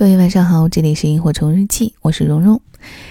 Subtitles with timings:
[0.00, 2.58] 各位晚上好，这里是萤火虫日记，我是蓉蓉。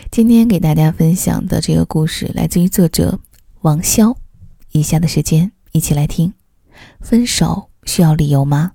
[0.10, 3.20] 今天给大家分享的这个故事来自于作者
[3.62, 4.16] 王潇。
[4.72, 6.34] 以下的时间一起来听。
[7.00, 8.72] 分手需要理由吗？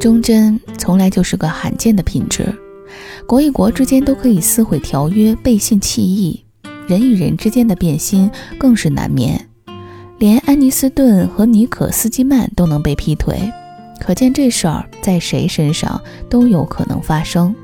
[0.00, 2.52] 忠贞从来就是个罕见的品质。
[3.30, 6.44] 国与国之间都可以撕毁条约、背信弃义，
[6.88, 8.28] 人与人之间的变心
[8.58, 9.48] 更是难免。
[10.18, 13.48] 连安妮斯顿和尼可斯基曼都能被劈腿，
[14.00, 17.54] 可见这事儿在谁身上都有可能发生。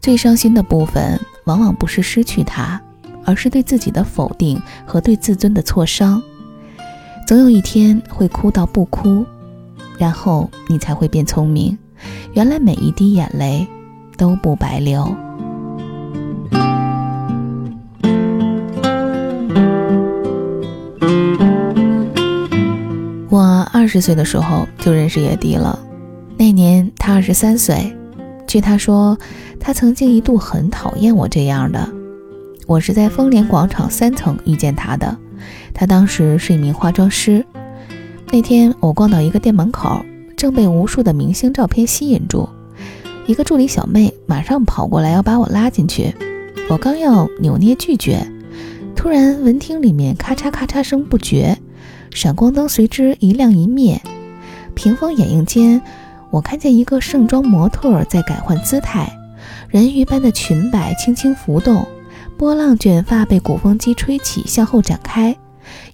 [0.00, 2.82] 最伤心的部分，往往不是失去他，
[3.24, 6.20] 而是对自己的否定和对自尊的挫伤。
[7.24, 9.24] 总有一天会哭到不哭，
[9.96, 11.78] 然后你才会变聪明。
[12.32, 13.64] 原来每一滴眼泪。
[14.16, 15.14] 都不白流。
[23.28, 25.78] 我二十岁的时候就认识野迪了，
[26.36, 27.94] 那年他二十三岁。
[28.46, 29.18] 据他说，
[29.60, 31.88] 他曾经一度很讨厌我这样的。
[32.66, 35.16] 我是在丰联广场三层遇见他的，
[35.74, 37.44] 他当时是一名化妆师。
[38.32, 40.00] 那天我逛到一个店门口，
[40.36, 42.48] 正被无数的明星照片吸引住。
[43.26, 46.14] 一个助理小妹马上跑过来要把我拉进去，
[46.68, 48.24] 我刚要扭捏拒绝，
[48.94, 51.58] 突然闻听里面咔嚓咔嚓声不绝，
[52.12, 54.00] 闪光灯随之一亮一灭，
[54.74, 55.82] 屏风掩映间，
[56.30, 59.12] 我看见一个盛装模特在改换姿态，
[59.68, 61.84] 人鱼般的裙摆轻轻浮动，
[62.36, 65.36] 波浪卷发被鼓风机吹起向后展开，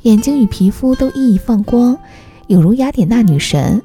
[0.02, 1.96] 眼睛与皮肤都熠熠放光，
[2.46, 3.80] 有如雅典娜女神。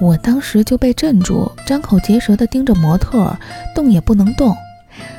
[0.00, 3.36] 我当时就被镇住，张口结舌地盯着模特，
[3.74, 4.56] 动也不能动。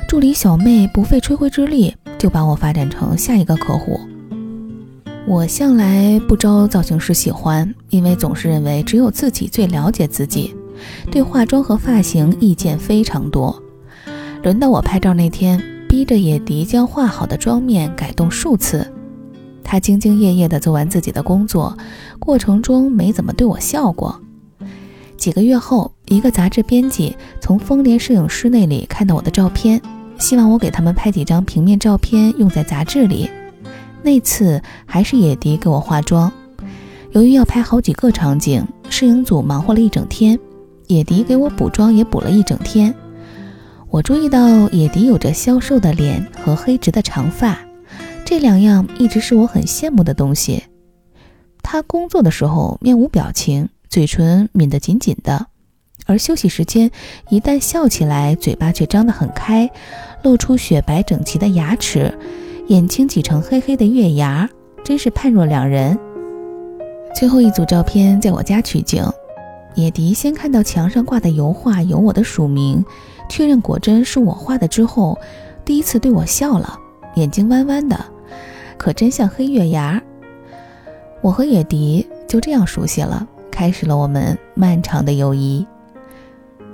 [0.08, 4.00] 助理小妹不费吹灰之力就把我发展成下一个客户。
[5.24, 10.54] 我向来不招造型师喜欢，因为总是认为只有自己最了解自己，
[11.12, 13.62] 对化妆和发型意见非常多。
[14.42, 18.84] 轮到我拍照那天，逼着野迪将画好的妆面改动数次。
[19.62, 21.78] 他兢兢业业地做完自己的工作，
[22.18, 24.21] 过程中没怎么对我笑过。
[25.22, 29.80] 几个月后，一个杂志编辑从丰联摄影师那里看到我的照片，
[30.18, 33.30] 希望我给他们拍几张平面照片用在杂志里。
[34.02, 36.32] 那次还是野迪给我化妆。
[37.12, 40.36] 由于要拍好几个场景，摄影组忙活了一整天，
[40.88, 42.92] 野迪给我补妆也补了一整天。
[43.90, 47.56] 我注意到野迪有着消瘦的脸和黑直的长发，
[48.24, 50.64] 这两样一直是我很羡慕的东西。
[51.62, 53.68] 他工作的时候面无表情。
[53.92, 55.48] 嘴唇抿得紧紧的，
[56.06, 56.90] 而休息时间
[57.28, 59.70] 一旦笑起来，嘴巴却张得很开，
[60.22, 62.10] 露出雪白整齐的牙齿，
[62.68, 64.48] 眼睛挤成黑黑的月牙，
[64.82, 65.98] 真是判若两人。
[67.14, 69.04] 最后一组照片在我家取景，
[69.74, 72.82] 野迪先看到墙上挂的油画有我的署名，
[73.28, 75.18] 确认果真是我画的之后，
[75.66, 76.78] 第一次对我笑了，
[77.16, 78.02] 眼睛弯弯的，
[78.78, 80.02] 可真像黑月牙。
[81.20, 83.28] 我和野迪就这样熟悉了。
[83.52, 85.64] 开始了我们漫长的友谊。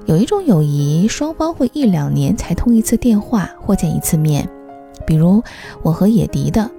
[0.06, 4.48] 有一种友谊，双方会一两年才通一次电话或见一次面，
[5.06, 5.42] 比如
[5.82, 6.70] 我和野迪的。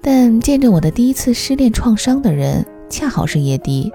[0.00, 3.92] 但见证我的第一次失恋创伤的人，恰好是野迪。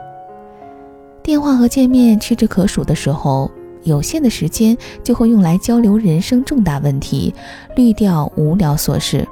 [1.21, 3.49] 电话和见面屈指可数的时候，
[3.83, 7.33] 有限的时间就会用来交流人生重大问题，
[7.75, 9.27] 滤掉无聊琐事。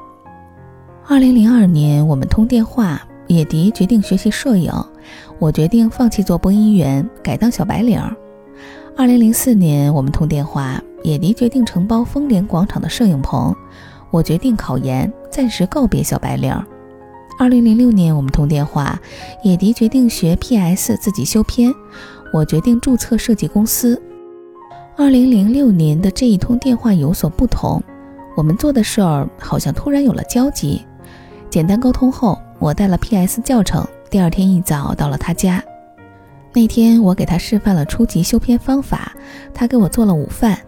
[1.08, 4.74] 二零零二年，我们通电话，野迪决定学习摄影。
[5.40, 8.00] 我决定放弃做播音员，改当小白领。
[8.98, 13.56] 二零零四年，我们通电话，野迪决定承包丰联广场的摄影棚。
[14.12, 16.54] 我决定考研，暂时告别小白领。
[17.40, 19.00] 二零零六年，我们通电话，
[19.44, 21.74] 野迪决定学 PS 自己修片。
[22.34, 24.00] 我决定注册设计公司。
[24.98, 27.82] 二零零六年的这一通电话有所不同，
[28.36, 30.86] 我们做的事儿好像突然有了交集。
[31.50, 33.86] 简单沟通后，我带了 PS 教程。
[34.12, 35.64] 第二天一早到了他家，
[36.52, 39.14] 那天我给他示范了初级修片方法，
[39.54, 40.60] 他给我做了午饭。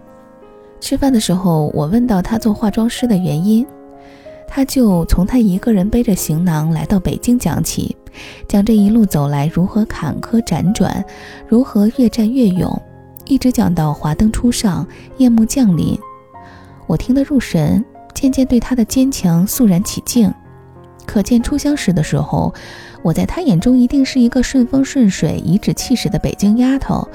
[0.79, 3.67] 吃饭的时候，我问到他做化妆师的原因，
[4.47, 7.93] 他就从他一个人背着行囊来到北京讲起，
[8.47, 11.03] 讲这一路走来如何坎坷辗转，
[11.45, 12.81] 如何越战越勇，
[13.25, 14.87] 一直讲到华灯初上，
[15.17, 15.99] 夜幕降临。
[16.87, 20.33] 我听得入神，渐渐对他的坚强肃然起敬。
[21.05, 22.53] 可见初相识的时候。
[23.03, 27.07] 我在他眼中一定是一个顺风顺水、颐指气使的北京丫头，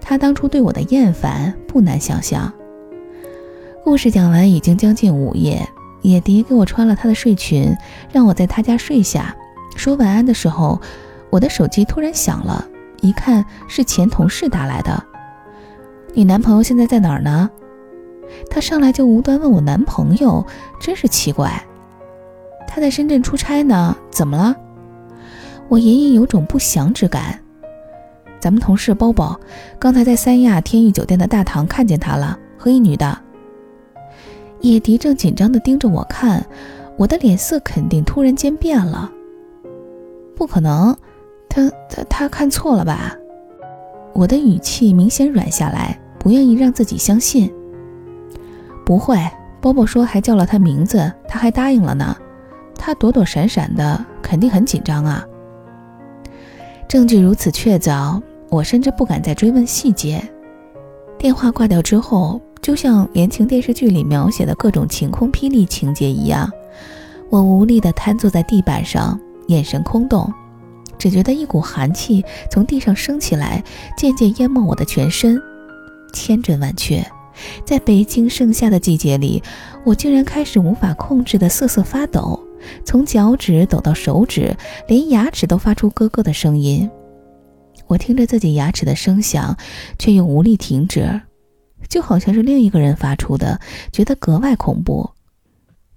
[0.00, 2.50] 他当初对我的厌烦不难想象。
[3.84, 5.68] 故事讲完已经将近午夜，
[6.02, 7.76] 野迪给我穿了他的睡裙，
[8.12, 9.34] 让我在他家睡下。
[9.74, 10.80] 说晚安的时候，
[11.28, 12.64] 我的手机突然响了，
[13.00, 15.04] 一看是前同事打来的。
[16.14, 17.50] 你男朋友现在在哪儿呢？
[18.48, 20.46] 他上来就无端问我男朋友，
[20.80, 21.60] 真是奇怪。
[22.68, 24.56] 他在深圳出差呢，怎么了？
[25.72, 27.40] 我隐隐有种不祥之感。
[28.38, 29.40] 咱们同事包包
[29.78, 33.18] 刚才在三亚天域酒店的大堂看见他了，和一女的。
[34.60, 36.44] 野迪正紧张地盯着我看，
[36.98, 39.10] 我的脸色肯定突然间变了。
[40.36, 40.94] 不可能，
[41.48, 43.16] 他他他看错了吧？
[44.12, 47.50] 我的语气明显软下来，不愿意让自己相信。
[48.84, 49.16] 不会，
[49.58, 52.14] 包包说还叫了他名字，他还答应了呢。
[52.76, 55.24] 他躲躲闪闪的，肯定很紧张啊。
[56.92, 60.22] 证据如此确凿，我甚至不敢再追问细节。
[61.18, 62.38] 电话挂掉之后。
[62.60, 66.48] 就像言情电视剧里描写的各种晴空霹雳情节一样，
[67.28, 69.18] 我无力地瘫坐在地板上，
[69.48, 70.32] 眼神空洞，
[70.96, 73.64] 只觉得一股寒气从地上升起来，
[73.96, 75.42] 渐渐淹没我的全身。
[76.12, 77.04] 千真万确，
[77.64, 79.42] 在北京盛夏的季节里，
[79.82, 82.38] 我竟然开始无法控制的瑟瑟发抖，
[82.84, 84.56] 从脚趾抖到手指，
[84.88, 86.90] 连牙齿都发出咯咯的声音。
[87.86, 89.56] 我听着自己牙齿的声响，
[89.98, 91.20] 却又无力停止。
[91.88, 93.60] 就好像是另一个人发出的，
[93.92, 95.10] 觉得格外恐怖。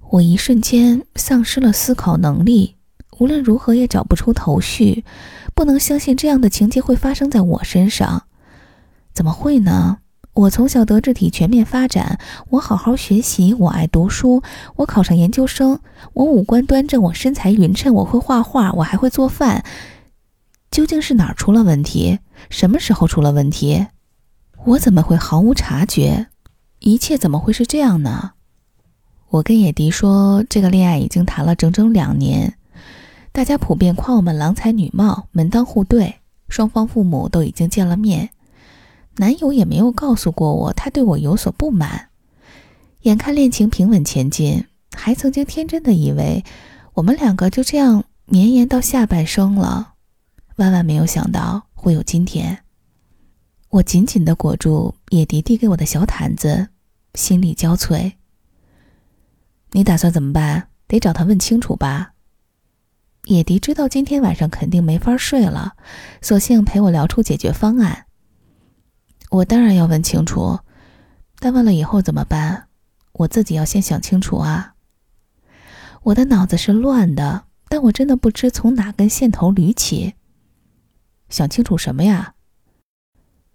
[0.09, 2.75] 我一瞬间丧失了思考能力，
[3.19, 5.05] 无论如何也找不出头绪。
[5.53, 8.23] 不能相信这样的情节会发生在我身上，
[9.13, 9.99] 怎么会呢？
[10.35, 14.43] 我从小德智体全面发展，我好好学习，我爱读书，
[14.75, 15.79] 我考上研究生，
[16.11, 19.63] 我五官端正，我身材匀称，我会画画，我还会做饭。
[20.69, 22.19] 究竟是哪儿出了问题？
[22.49, 23.87] 什么时候出了问题？
[24.65, 26.27] 我怎么会毫无察觉？
[26.79, 28.31] 一切怎么会是这样呢？
[29.29, 32.57] 我跟野迪说，这个恋爱已经谈了整整两年，
[33.31, 36.15] 大家普遍夸我们郎才女貌、门当户对，
[36.49, 38.31] 双方父母都已经见了面，
[39.17, 42.09] 男友也没有告诉过我他对我有所不满。
[43.01, 44.65] 眼看恋情平稳前进，
[44.95, 46.43] 还曾经天真的以为
[46.93, 49.93] 我们两个就这样绵延到下半生了，
[50.55, 52.59] 万万没有想到会有今天。
[53.69, 56.69] 我紧紧地裹住野迪递给我的小毯子，
[57.13, 58.13] 心力交瘁。
[59.71, 60.69] 你打算怎么办？
[60.87, 62.13] 得找他问清楚吧。
[63.25, 65.73] 野迪知道今天晚上肯定没法睡了，
[66.21, 68.04] 索性陪我聊出解决方案。
[69.29, 70.59] 我当然要问清楚，
[71.39, 72.67] 但问了以后怎么办？
[73.13, 74.75] 我自己要先想清楚啊。
[76.03, 80.13] 我的脑子是乱的，但我真的不知从哪根线头捋起。
[81.29, 82.35] 想清楚什么呀？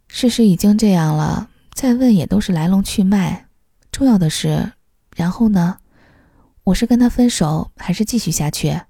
[0.08, 3.46] 事实已经这样了，再问也都是来龙去脉。
[3.92, 4.72] 重要的是，
[5.14, 5.78] 然后呢？
[6.64, 8.80] 我是跟他分手，还是继续下去？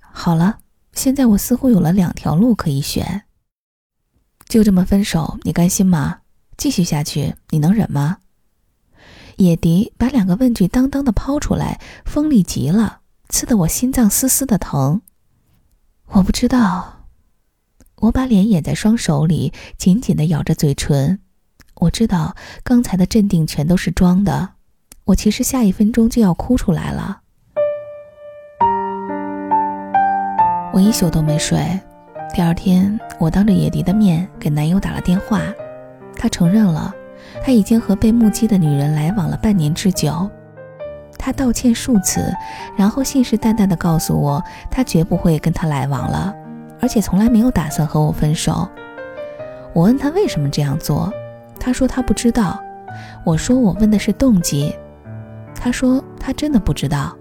[0.00, 0.58] 好了，
[0.92, 3.25] 现在我似乎有了两条路可以选。
[4.48, 6.18] 就这么分手，你甘心吗？
[6.56, 8.18] 继续下去，你能忍吗？
[9.36, 15.02] 野迪把两个问句当当的抛出来，锋利极了，刺得我心脏丝丝的疼。
[16.06, 16.92] 我不知道。
[17.96, 21.18] 我把脸掩在双手里，紧紧的咬着嘴唇。
[21.76, 24.50] 我知道刚才的镇定全都是装的，
[25.04, 27.20] 我其实下一分钟就要哭出来了。
[30.72, 31.58] 我一宿都没睡。
[32.34, 35.40] 第二天，我当着野迪的面给男友打了电话，
[36.18, 36.94] 他承认了，
[37.42, 40.28] 他已经和被目击的女人来往了半年之久。
[41.18, 42.30] 他道歉数次，
[42.76, 46.34] 然后信誓旦旦地告诉我，他绝不会跟他来往了。
[46.78, 48.68] 而且从来没有打算和我分手。
[49.72, 51.10] 我问他为什么这样做，
[51.58, 52.62] 他说他不知道。
[53.24, 54.74] 我说我问的是动机，
[55.58, 57.16] 他说他真的不知道。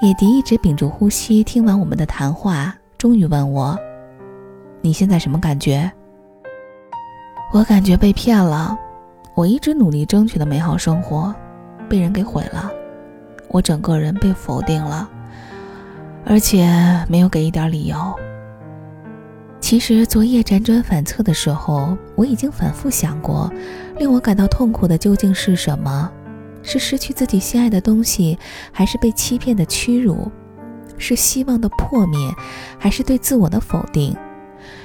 [0.00, 3.78] 野迪一直屏住呼吸，听完我们的谈话，终于问我
[4.82, 5.88] ：“你现在什么感觉？”
[7.54, 8.76] 我感觉被骗了，
[9.36, 11.32] 我一直努力争取的美好生活，
[11.88, 12.68] 被人给毁了，
[13.46, 15.08] 我整个人被否定了，
[16.26, 16.68] 而且
[17.08, 17.96] 没有给一点理由。
[19.60, 23.48] 其实昨夜辗转反侧的时候，我已经反复想过，
[23.96, 26.10] 令我感到痛苦的究竟是什么？
[26.64, 28.36] 是失去自己心爱的东西，
[28.72, 30.28] 还是被欺骗的屈辱？
[30.98, 32.18] 是希望的破灭，
[32.78, 34.16] 还是对自我的否定？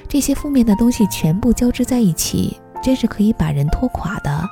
[0.08, 4.48] 这些负面的东西全部交织在一起，真是可以把人拖垮的。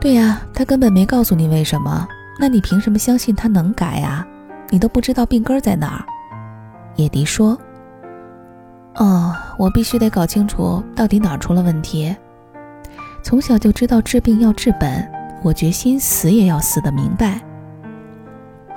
[0.00, 2.06] 对呀，他根本没告诉你为什么，
[2.40, 4.26] 那你凭什么相信他能改呀？
[4.70, 6.04] 你都不知道病根在哪儿。
[6.96, 7.58] 野迪说。
[8.96, 12.14] 哦，我必须得搞清楚到底哪儿出了问题。
[13.22, 15.08] 从小就知道治病要治本，
[15.42, 17.40] 我决心死也要死的明白。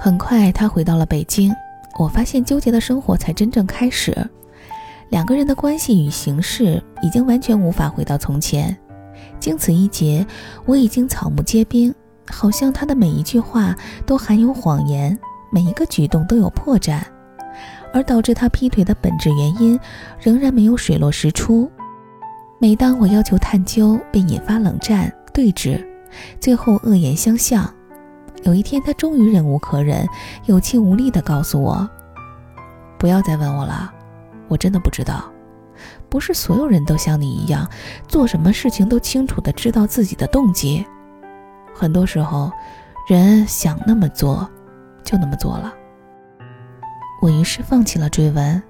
[0.03, 1.55] 很快，他回到了北京。
[2.00, 4.17] 我发现纠结的生活才真正开始。
[5.10, 8.75] 两个人的关系与形式已经完全无法回到从前。
[9.39, 10.25] 经此一劫，
[10.65, 11.93] 我已经草木皆兵，
[12.31, 15.15] 好像他的每一句话都含有谎言，
[15.51, 17.00] 每一个举动都有破绽，
[17.93, 19.79] 而导致他劈腿的本质原因
[20.20, 21.70] 仍然没有水落石出。
[22.58, 25.79] 每当我要求探究，便引发冷战对峙，
[26.39, 27.72] 最后恶言相向。
[28.43, 30.07] 有一天，他终于忍无可忍，
[30.45, 31.88] 有气无力地告诉我
[32.98, 33.93] ：“不要再问我了，
[34.48, 35.31] 我真的不知道。
[36.10, 37.69] 不是所有人都像你一样，
[38.07, 40.86] 做什么事情都清楚地知道自己的动机。
[41.74, 42.51] 很多时候，
[43.07, 44.50] 人想那么做，
[45.03, 45.74] 就那么做了。”
[47.21, 48.62] 我于是放弃了追问。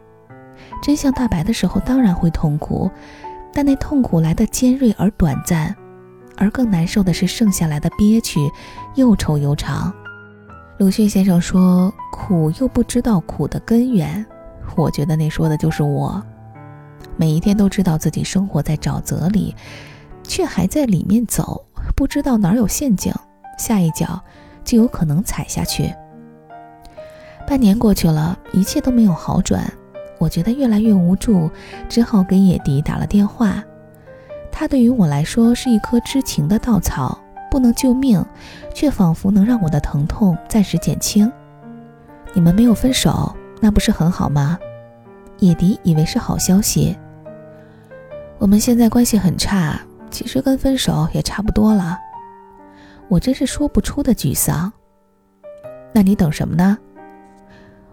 [0.84, 2.92] 真相大白的时候，当然会痛苦，
[3.54, 5.76] 但那痛苦来得尖锐而短暂。
[6.42, 8.52] 而更难受的是剩下来的憋屈，
[8.96, 9.94] 又臭又长。
[10.80, 14.26] 鲁迅先生说：“苦又不知道苦的根源。”
[14.76, 16.20] 我觉得那说的就是我。
[17.16, 19.56] 每一天都知道自己生活在沼泽里，
[20.24, 21.64] 却还在里面走，
[21.96, 23.14] 不知道哪儿有陷阱，
[23.60, 24.20] 下一脚
[24.64, 25.94] 就有可能踩下去。
[27.46, 29.72] 半年过去了，一切都没有好转，
[30.18, 31.52] 我觉得越来越无助，
[31.88, 33.64] 只好给野迪打了电话。
[34.52, 37.18] 他对于我来说是一棵知情的稻草，
[37.50, 38.24] 不能救命，
[38.74, 41.32] 却仿佛能让我的疼痛暂时减轻。
[42.34, 44.58] 你们没有分手，那不是很好吗？
[45.40, 46.96] 野迪以为是好消息。
[48.38, 49.80] 我们现在关系很差，
[50.10, 51.98] 其实跟分手也差不多了。
[53.08, 54.72] 我真是说不出的沮丧。
[55.94, 56.78] 那你等什么呢？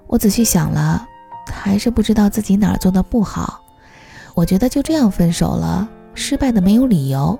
[0.06, 1.06] 我仔细想了，
[1.50, 3.60] 还是不知道自己哪儿做的不好。
[4.34, 5.88] 我觉得就这样分手了。
[6.18, 7.38] 失败的没有理由。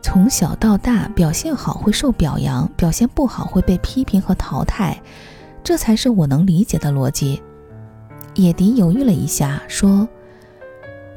[0.00, 4.98] 从小到大，表现好会受表扬，表现不好会被批评和淘汰，
[5.62, 7.42] 这才是我能理解的逻辑。
[8.34, 10.08] 野迪犹豫了一下，说：“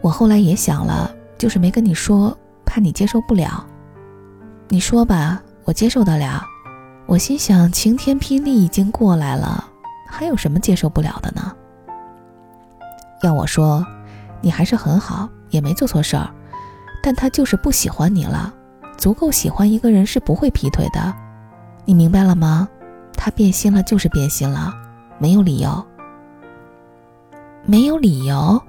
[0.01, 3.65] 我后来也想了，就是没跟你说，怕你接受不了。
[4.67, 6.45] 你说吧，我接受得了。”
[7.07, 9.63] 我心想，晴天霹雳已经过来了，
[10.07, 11.55] 还有什么接受不了的呢？
[13.23, 13.85] 要我说，
[14.41, 16.29] 你还是很好，也没做错事儿。
[17.01, 18.53] 但他就是不喜欢你了，
[18.97, 21.13] 足够喜欢一个人是不会劈腿的，
[21.85, 22.67] 你明白了吗？
[23.17, 24.73] 他变心了就是变心了，
[25.19, 25.85] 没有理由，
[27.65, 28.61] 没有理由。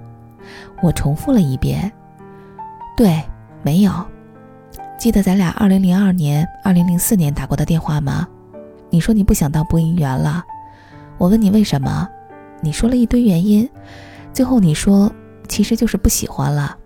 [0.82, 1.90] 我重复了一遍，
[2.96, 3.22] 对，
[3.62, 3.92] 没有。
[4.98, 8.26] 记得咱俩二零零二年、二零零四年打过的电话吗？
[8.90, 10.44] 你说你不想当播音员了，
[11.18, 12.08] 我问你为什么，
[12.60, 13.68] 你说了一堆原因，
[14.32, 15.10] 最后你说
[15.48, 16.76] 其实就是不喜欢了。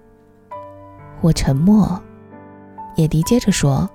[1.23, 2.01] 我沉默，
[2.95, 3.89] 野迪接着说：“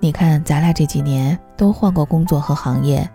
[0.00, 3.08] 你看，咱俩这几年都换过工作和行业，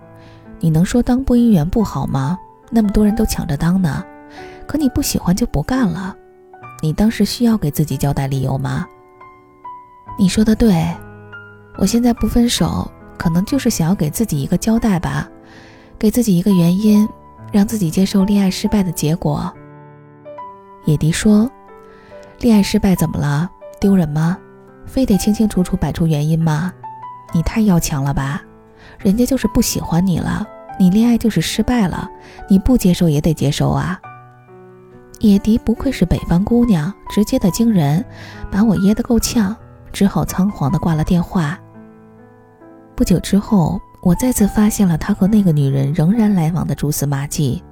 [0.60, 2.38] 你能说当播音员不好吗？
[2.70, 4.04] 那么多人都抢着当呢，
[4.68, 6.16] 可你不喜欢就不干了。
[6.82, 8.86] 你当时需要给自己交代理由吗？
[10.18, 10.88] 你说的对，
[11.78, 15.28] 我现在不分手，可能就是想要给自己一个交代吧，
[15.98, 17.08] 给自己一个原因，
[17.52, 19.52] 让自己接受恋爱失败的结果。”
[20.86, 21.50] 野迪说。
[22.40, 23.50] 恋爱失败怎么了？
[23.80, 24.38] 丢人吗？
[24.86, 26.72] 非得清清楚楚摆出原因吗？
[27.34, 28.42] 你太要强了吧！
[29.00, 30.46] 人家就是不喜欢你了，
[30.80, 32.08] 你恋爱就是失败了，
[32.48, 34.00] 你不接受也得接受啊！
[35.20, 38.06] 野迪不愧是北方姑娘，直接的惊人，
[38.52, 39.56] 把我噎得够呛，
[39.92, 41.60] 只好仓皇的挂了电话。
[42.96, 47.64] 不久之后，我再次发现了他和那个女人仍然来往的蛛丝马迹。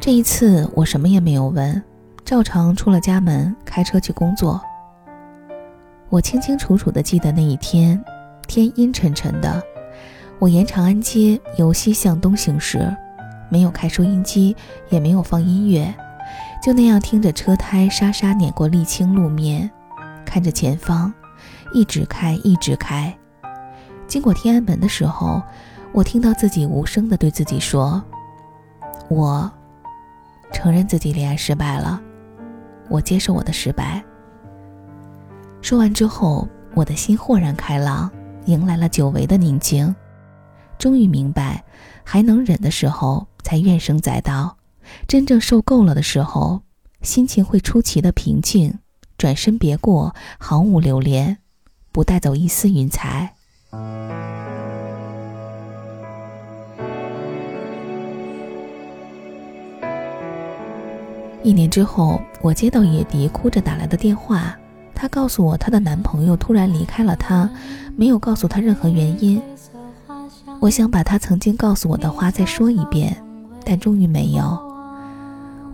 [0.00, 1.80] 这一次，我什么也没有问。
[2.24, 4.60] 照常出了家门，开车去工作。
[6.08, 8.02] 我清清楚楚地记得那一天，
[8.48, 9.62] 天阴沉沉的。
[10.38, 12.94] 我沿长安街由西向东行驶，
[13.50, 14.56] 没有开收音机，
[14.88, 15.94] 也没有放音乐，
[16.62, 19.70] 就那样听着车胎沙沙碾过沥青路面，
[20.24, 21.12] 看着前方，
[21.74, 23.14] 一直开，一直开。
[24.06, 25.42] 经过天安门的时候，
[25.92, 28.02] 我听到自己无声地对自己说
[29.08, 29.50] ：“我
[30.52, 32.00] 承认自己恋爱失败了。”
[32.88, 34.02] 我接受我的失败。
[35.62, 38.10] 说完之后，我的心豁然开朗，
[38.46, 39.94] 迎来了久违的宁静。
[40.78, 41.64] 终于明白，
[42.02, 44.56] 还能忍的时候才怨声载道，
[45.06, 46.60] 真正受够了的时候，
[47.00, 48.78] 心情会出奇的平静，
[49.16, 51.38] 转身别过，毫无留恋，
[51.92, 53.34] 不带走一丝云彩。
[61.44, 64.56] 一年之后，我接到野迪哭着打来的电话，
[64.94, 67.48] 她告诉我她的男朋友突然离开了她，
[67.96, 69.40] 没有告诉她任何原因。
[70.58, 73.14] 我想把他曾经告诉我的话再说一遍，
[73.62, 74.58] 但终于没有。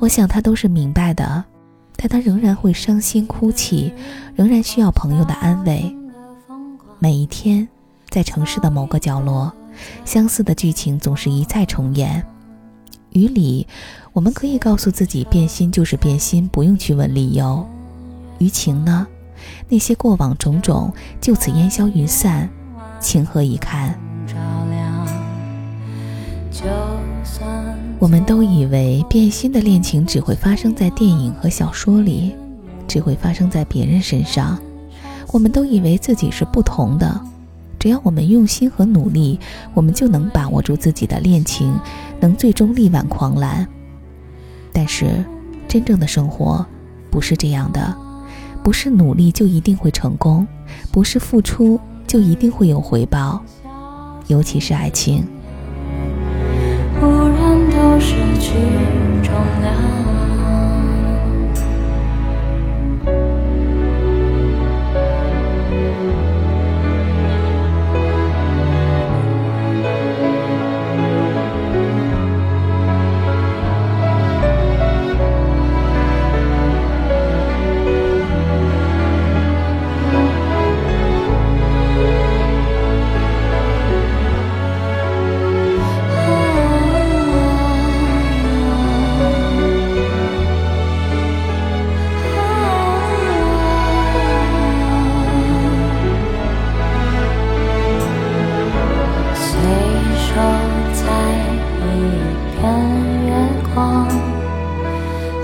[0.00, 1.44] 我想他都是明白的，
[1.94, 3.92] 但他仍然会伤心哭泣，
[4.34, 5.94] 仍然需要朋友的安慰。
[6.98, 7.68] 每一天，
[8.08, 9.52] 在城市的某个角落，
[10.04, 12.26] 相似的剧情总是一再重演。
[13.12, 13.66] 于理，
[14.12, 17.66] 我们可以告诉自己，变心就是变心，不用去问理由。
[18.38, 19.06] 于情呢？
[19.68, 22.48] 那些过往种种就此烟消云散，
[23.00, 23.98] 情何以堪？
[27.98, 32.34] 我们都以为变心的恋情只会发生在电影和小说里，
[32.86, 34.58] 只会发生在别人身上。
[35.32, 37.20] 我们都以为自己是不同的，
[37.80, 39.40] 只要我们用心和努力，
[39.72, 41.74] 我们就能把握住自己的恋情，
[42.20, 43.66] 能最终力挽狂澜。
[44.70, 45.24] 但是，
[45.66, 46.64] 真正的生活
[47.10, 47.96] 不是这样的。
[48.62, 50.46] 不是努力就一定会成功，
[50.92, 53.42] 不是付出就一定会有回报，
[54.26, 55.26] 尤其是爱情。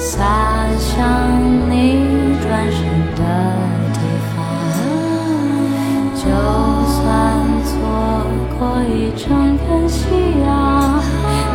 [0.08, 0.22] 洒
[0.78, 0.94] 向
[1.68, 1.74] 你
[2.40, 2.78] 转身
[3.16, 3.20] 的
[3.92, 3.98] 地
[4.30, 4.34] 方，
[6.14, 6.22] 就
[6.86, 7.02] 算
[7.64, 7.66] 错
[8.56, 9.26] 过一整
[9.58, 9.98] 片夕
[10.44, 10.46] 阳，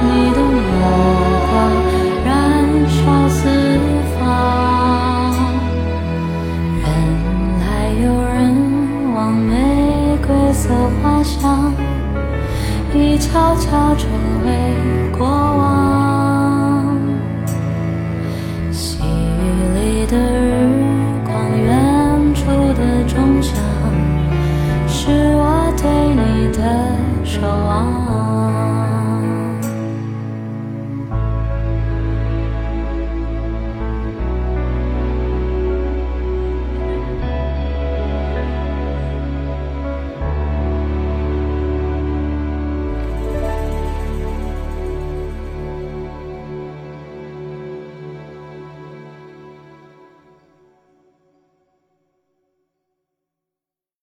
[0.04, 0.54] 你的目
[1.48, 1.50] 光
[2.26, 2.30] 燃
[2.90, 3.00] 烧
[3.30, 3.40] 四
[4.20, 4.20] 方。
[6.84, 6.86] 人
[7.62, 7.64] 来
[8.04, 8.36] 又人
[9.16, 9.50] 往，玫
[10.28, 10.64] 瑰色
[11.02, 11.74] 花香，
[12.94, 14.06] 已悄悄中。
[20.12, 20.61] another.